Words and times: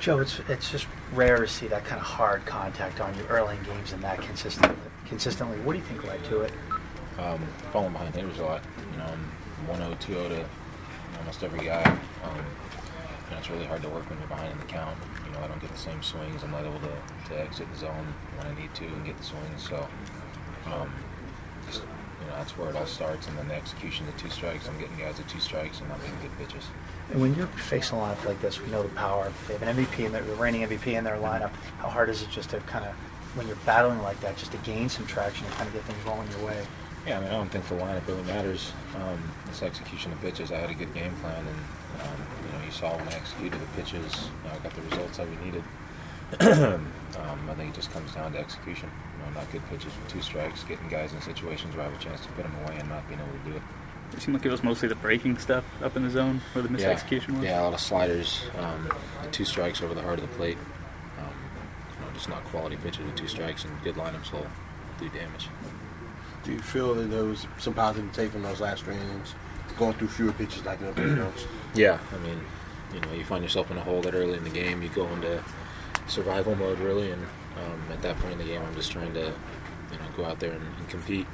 Joe, 0.00 0.20
it's 0.20 0.40
it's 0.48 0.70
just 0.70 0.86
rare 1.14 1.38
to 1.38 1.48
see 1.48 1.66
that 1.68 1.84
kind 1.84 2.00
of 2.00 2.06
hard 2.06 2.44
contact 2.46 3.00
on 3.00 3.16
you 3.16 3.24
early 3.24 3.56
in 3.56 3.62
games 3.64 3.92
and 3.92 4.02
that 4.02 4.20
consistently. 4.20 4.76
Consistently, 5.06 5.58
what 5.60 5.72
do 5.72 5.78
you 5.78 5.84
think 5.84 6.04
led 6.04 6.22
to 6.24 6.42
it? 6.42 6.52
Um, 7.18 7.40
falling 7.72 7.92
behind 7.92 8.14
hitters 8.14 8.38
a 8.38 8.44
lot. 8.44 8.62
You 8.92 8.98
know, 8.98 9.04
I'm 9.04 9.68
1 9.68 9.78
0, 9.78 9.96
2 10.00 10.14
to 10.14 10.44
almost 11.18 11.42
every 11.42 11.64
guy. 11.64 11.82
Um, 11.82 12.36
you 12.36 13.32
know, 13.32 13.38
it's 13.38 13.50
really 13.50 13.64
hard 13.64 13.82
to 13.82 13.88
work 13.88 14.08
when 14.08 14.18
you're 14.18 14.28
behind 14.28 14.52
in 14.52 14.58
the 14.58 14.64
count. 14.66 14.96
You 15.24 15.32
know, 15.32 15.40
I 15.40 15.48
don't 15.48 15.60
get 15.60 15.72
the 15.72 15.78
same 15.78 16.02
swings. 16.02 16.44
I'm 16.44 16.50
not 16.50 16.64
able 16.64 16.78
to, 16.80 17.30
to 17.30 17.40
exit 17.40 17.66
the 17.72 17.78
zone 17.78 18.14
when 18.36 18.46
I 18.46 18.60
need 18.60 18.74
to 18.74 18.84
and 18.84 19.04
get 19.04 19.16
the 19.16 19.24
swings. 19.24 19.68
So, 19.68 19.88
um, 20.66 20.92
just, 21.66 21.82
you 22.26 22.32
know, 22.32 22.38
that's 22.38 22.58
where 22.58 22.68
it 22.70 22.76
all 22.76 22.86
starts. 22.86 23.28
And 23.28 23.38
then 23.38 23.48
the 23.48 23.54
execution, 23.54 24.04
the 24.06 24.12
two 24.20 24.28
strikes. 24.30 24.68
I'm 24.68 24.78
getting 24.78 24.96
guys 24.96 25.20
at 25.20 25.28
two 25.28 25.38
strikes 25.38 25.78
and 25.80 25.88
not 25.88 26.00
making 26.00 26.18
good 26.22 26.36
pitches. 26.38 26.66
And 27.12 27.20
when 27.20 27.34
you're 27.36 27.46
facing 27.46 27.98
a 27.98 28.00
lineup 28.02 28.24
like 28.24 28.40
this, 28.40 28.60
we 28.60 28.68
know 28.70 28.82
the 28.82 28.88
power. 28.90 29.32
They 29.46 29.54
have 29.54 29.62
an 29.62 29.76
MVP 29.76 30.06
and 30.06 30.14
the 30.14 30.22
reigning 30.34 30.62
MVP 30.62 30.94
in 30.94 31.04
their 31.04 31.18
lineup. 31.18 31.50
How 31.78 31.88
hard 31.88 32.08
is 32.08 32.22
it 32.22 32.30
just 32.30 32.50
to 32.50 32.58
kind 32.60 32.84
of, 32.84 32.92
when 33.36 33.46
you're 33.46 33.56
battling 33.64 34.02
like 34.02 34.20
that, 34.20 34.36
just 34.36 34.50
to 34.52 34.58
gain 34.58 34.88
some 34.88 35.06
traction 35.06 35.46
and 35.46 35.54
kind 35.54 35.68
of 35.68 35.74
get 35.74 35.84
things 35.84 36.04
rolling 36.04 36.28
your 36.32 36.46
way? 36.46 36.66
Yeah, 37.06 37.18
I 37.18 37.20
mean, 37.20 37.28
I 37.28 37.32
don't 37.32 37.48
think 37.48 37.68
the 37.68 37.76
lineup 37.76 38.04
really 38.08 38.24
matters. 38.24 38.72
Um, 38.96 39.22
it's 39.46 39.62
execution 39.62 40.12
of 40.12 40.20
pitches. 40.20 40.50
I 40.50 40.56
had 40.56 40.70
a 40.70 40.74
good 40.74 40.92
game 40.92 41.14
plan, 41.22 41.38
and 41.38 42.02
um, 42.02 42.26
you 42.44 42.58
know, 42.58 42.64
you 42.64 42.72
saw 42.72 42.96
when 42.96 43.06
I 43.06 43.14
executed 43.14 43.60
the 43.60 43.66
pitches, 43.76 44.02
you 44.02 44.48
know, 44.48 44.56
I 44.56 44.58
got 44.58 44.74
the 44.74 44.82
results 44.82 45.18
that 45.18 45.28
we 45.30 45.36
needed. 45.44 45.62
Um, 46.40 46.90
I 47.50 47.54
think 47.54 47.70
it 47.70 47.74
just 47.74 47.92
comes 47.92 48.12
down 48.14 48.32
to 48.32 48.38
execution. 48.38 48.90
You 49.18 49.24
know, 49.34 49.40
not 49.40 49.50
good 49.52 49.62
pitches 49.70 49.86
with 49.86 50.08
two 50.08 50.20
strikes, 50.22 50.62
getting 50.64 50.88
guys 50.88 51.12
in 51.12 51.20
situations 51.22 51.74
where 51.76 51.86
I 51.86 51.90
have 51.90 51.98
a 52.00 52.02
chance 52.02 52.20
to 52.22 52.28
put 52.32 52.42
them 52.44 52.54
away, 52.64 52.76
and 52.78 52.88
not 52.88 53.06
being 53.08 53.20
able 53.20 53.32
to 53.44 53.50
do 53.50 53.56
it. 53.56 53.62
It 54.12 54.22
seemed 54.22 54.36
like 54.36 54.46
it 54.46 54.50
was 54.50 54.62
mostly 54.62 54.88
the 54.88 54.94
breaking 54.94 55.36
stuff 55.38 55.64
up 55.82 55.96
in 55.96 56.04
the 56.04 56.10
zone 56.10 56.40
where 56.52 56.62
the 56.62 56.78
Yeah, 56.78 56.94
misexecution 56.94 57.34
was. 57.36 57.44
yeah, 57.44 57.60
a 57.60 57.64
lot 57.64 57.74
of 57.74 57.80
sliders, 57.80 58.42
um, 58.58 58.90
and 59.22 59.32
two 59.32 59.44
strikes 59.44 59.82
over 59.82 59.94
the 59.94 60.02
heart 60.02 60.18
of 60.20 60.28
the 60.28 60.34
plate. 60.36 60.58
Um, 61.18 61.32
you 61.92 62.06
know, 62.06 62.12
just 62.14 62.28
not 62.28 62.44
quality 62.44 62.76
pitches 62.76 63.04
with 63.04 63.16
two 63.16 63.26
strikes, 63.28 63.64
and 63.64 63.82
good 63.82 63.96
lineups 63.96 64.32
will 64.32 64.46
do 65.00 65.08
damage. 65.08 65.48
Do 66.44 66.52
you 66.52 66.60
feel 66.60 66.94
that 66.94 67.10
there 67.10 67.24
was 67.24 67.46
some 67.58 67.74
positive 67.74 68.12
take 68.12 68.30
from 68.30 68.42
those 68.42 68.60
last 68.60 68.84
three 68.84 68.94
innings, 68.94 69.34
going 69.76 69.94
through 69.94 70.08
fewer 70.08 70.32
pitches 70.32 70.64
like 70.64 70.80
nobody 70.80 71.10
else? 71.20 71.44
Yeah, 71.74 71.98
I 72.14 72.18
mean, 72.18 72.40
you 72.94 73.00
know, 73.00 73.12
you 73.12 73.24
find 73.24 73.42
yourself 73.42 73.70
in 73.72 73.76
a 73.76 73.82
hole 73.82 74.00
that 74.02 74.14
early 74.14 74.34
in 74.38 74.44
the 74.44 74.50
game, 74.50 74.82
you 74.82 74.88
go 74.90 75.06
into 75.08 75.42
survival 76.06 76.54
mode 76.56 76.78
really, 76.78 77.10
and 77.10 77.22
um, 77.22 77.82
at 77.90 78.02
that 78.02 78.18
point 78.18 78.32
in 78.32 78.38
the 78.38 78.44
game, 78.44 78.62
I'm 78.62 78.74
just 78.74 78.92
trying 78.92 79.12
to, 79.14 79.32
you 79.92 79.98
know, 79.98 80.04
go 80.16 80.24
out 80.24 80.40
there 80.40 80.52
and, 80.52 80.62
and 80.78 80.88
compete 80.88 81.26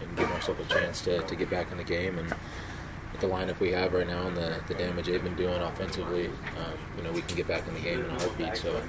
and 0.00 0.16
give 0.16 0.28
myself 0.30 0.60
a 0.60 0.64
chance 0.72 1.00
to, 1.02 1.22
to 1.22 1.36
get 1.36 1.50
back 1.50 1.70
in 1.72 1.78
the 1.78 1.84
game. 1.84 2.18
And 2.18 2.28
with 2.28 3.20
the 3.20 3.26
lineup 3.26 3.58
we 3.60 3.72
have 3.72 3.92
right 3.92 4.06
now 4.06 4.26
and 4.26 4.36
the, 4.36 4.60
the 4.68 4.74
damage 4.74 5.06
they've 5.06 5.22
been 5.22 5.36
doing 5.36 5.60
offensively, 5.60 6.26
um, 6.26 6.78
you 6.96 7.02
know, 7.02 7.12
we 7.12 7.22
can 7.22 7.36
get 7.36 7.48
back 7.48 7.66
in 7.68 7.74
the 7.74 7.80
game 7.80 8.00
in 8.04 8.10
a 8.10 8.18
heartbeat. 8.18 8.56
So. 8.56 8.82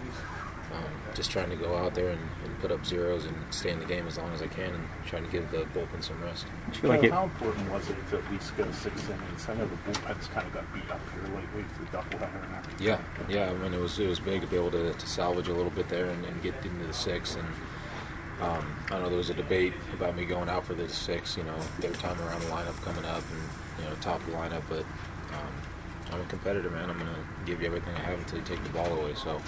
Um, 0.72 0.84
just 1.14 1.30
trying 1.30 1.50
to 1.50 1.56
go 1.56 1.76
out 1.78 1.94
there 1.94 2.10
and, 2.10 2.22
and 2.44 2.60
put 2.60 2.72
up 2.72 2.86
zeros 2.86 3.26
and 3.26 3.36
stay 3.52 3.70
in 3.70 3.80
the 3.80 3.86
game 3.86 4.08
as 4.08 4.18
long 4.18 4.32
as 4.34 4.42
I 4.42 4.48
can, 4.48 4.74
and 4.74 4.88
trying 5.06 5.24
to 5.26 5.32
give 5.32 5.52
the 5.52 5.66
bullpen 5.78 6.04
some 6.04 6.20
rest. 6.24 6.46
I 6.68 6.72
feel 6.72 6.90
like 6.90 7.04
it, 7.04 7.12
How 7.12 7.26
important 7.26 7.72
was 7.72 7.90
it 7.90 7.98
to 8.10 8.18
at 8.18 8.32
least 8.32 8.56
get 8.58 8.68
a 8.68 8.74
six 8.74 9.04
innings? 9.08 9.48
I 9.48 9.54
know 9.56 9.68
the 9.68 9.76
bullpen's 9.92 10.28
kind 10.28 10.48
of 10.48 10.54
got 10.54 10.74
beat 10.74 10.90
up 10.90 11.02
here 11.14 11.36
lately 11.36 11.66
through 11.76 11.86
doubleheader 11.88 12.46
and 12.46 12.56
everything. 12.56 12.88
Yeah, 12.88 13.00
yeah. 13.30 13.52
I 13.52 13.54
mean, 13.54 13.74
it 13.74 13.80
was 13.80 14.00
it 14.00 14.08
was 14.08 14.20
big 14.20 14.42
to 14.42 14.48
be 14.48 14.56
able 14.56 14.72
to, 14.72 14.94
to 14.94 15.08
salvage 15.08 15.48
a 15.48 15.54
little 15.54 15.72
bit 15.72 15.90
there 15.90 16.06
and, 16.06 16.26
and 16.26 16.42
get 16.42 16.56
into 16.64 16.88
the 16.88 16.94
six. 16.94 17.36
And 17.36 17.48
um, 18.42 18.76
I 18.90 19.00
know 19.00 19.10
there 19.10 19.18
was 19.18 19.30
a 19.30 19.36
debate 19.36 19.74
about 19.94 20.16
me 20.16 20.26
going 20.26 20.50
out 20.50 20.66
for 20.66 20.74
the 20.74 20.90
six. 20.90 21.38
You 21.38 21.44
know, 21.44 21.60
third 21.82 21.96
time 21.96 22.20
around 22.22 22.42
the 22.42 22.48
lineup 22.48 22.82
coming 22.84 23.06
up, 23.06 23.24
and 23.30 23.84
you 23.84 23.90
know, 23.90 23.96
top 24.02 24.20
of 24.22 24.26
the 24.26 24.32
lineup. 24.32 24.64
But 24.70 24.86
um, 25.34 25.54
I'm 26.12 26.22
a 26.22 26.26
competitor, 26.26 26.72
man. 26.72 26.90
I'm 26.90 26.98
gonna 26.98 27.12
give 27.46 27.62
you 27.62 27.68
everything 27.68 27.94
I 27.96 28.00
have 28.00 28.18
until 28.18 28.40
you 28.40 28.46
take 28.46 28.64
the 28.64 28.70
ball 28.70 28.92
away. 28.98 29.14
So. 29.14 29.40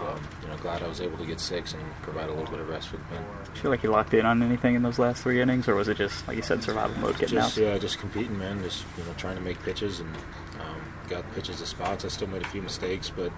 Um, 0.00 0.20
you 0.42 0.48
know, 0.48 0.56
glad 0.58 0.82
I 0.82 0.86
was 0.86 1.00
able 1.00 1.18
to 1.18 1.26
get 1.26 1.40
six 1.40 1.72
and 1.74 1.82
provide 2.02 2.28
a 2.28 2.32
little 2.32 2.50
bit 2.50 2.60
of 2.60 2.68
rest 2.68 2.88
for 2.88 2.98
the 2.98 3.04
pen. 3.04 3.22
do 3.44 3.50
you 3.54 3.60
feel 3.62 3.70
like 3.70 3.82
you 3.82 3.90
locked 3.90 4.14
in 4.14 4.26
on 4.26 4.42
anything 4.42 4.74
in 4.74 4.82
those 4.82 4.98
last 4.98 5.22
three 5.22 5.40
innings, 5.40 5.68
or 5.68 5.74
was 5.74 5.88
it 5.88 5.96
just 5.96 6.26
like 6.28 6.36
you 6.36 6.42
said, 6.42 6.62
survival 6.62 6.96
mode, 7.00 7.18
getting 7.18 7.36
just 7.36 7.58
out? 7.58 7.62
yeah, 7.62 7.78
just 7.78 7.98
competing, 7.98 8.38
man. 8.38 8.62
Just 8.62 8.84
you 8.96 9.04
know, 9.04 9.12
trying 9.16 9.36
to 9.36 9.42
make 9.42 9.60
pitches 9.62 10.00
and 10.00 10.14
um, 10.60 10.80
got 11.08 11.30
pitches 11.34 11.58
to 11.58 11.66
spots. 11.66 12.04
I 12.04 12.08
still 12.08 12.28
made 12.28 12.42
a 12.42 12.48
few 12.48 12.62
mistakes, 12.62 13.10
but 13.10 13.32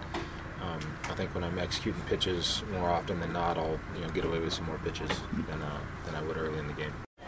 um, 0.60 0.80
I 1.04 1.14
think 1.14 1.34
when 1.34 1.44
I'm 1.44 1.58
executing 1.58 2.00
pitches 2.02 2.62
more 2.72 2.90
often 2.90 3.20
than 3.20 3.32
not, 3.32 3.56
I'll 3.56 3.78
you 3.94 4.00
know 4.02 4.08
get 4.10 4.24
away 4.24 4.38
with 4.40 4.52
some 4.52 4.66
more 4.66 4.78
pitches 4.78 5.10
than 5.48 5.62
uh, 5.62 5.80
than 6.04 6.14
I 6.14 6.22
would 6.22 6.36
early 6.36 6.58
in 6.58 6.66
the 6.66 6.74
game. 6.74 6.92